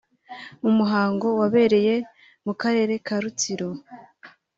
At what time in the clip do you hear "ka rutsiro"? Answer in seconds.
3.05-3.69